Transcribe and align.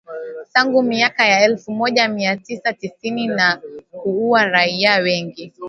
tangu 0.53 0.83
miaka 0.83 1.25
ya 1.27 1.43
elfu 1.43 1.71
moja 1.71 2.07
mia 2.07 2.37
tisa 2.37 2.61
na 2.69 2.73
tisini 2.73 3.27
na 3.27 3.61
kuua 4.03 4.45
raia 4.45 4.95
wengi 4.97 5.53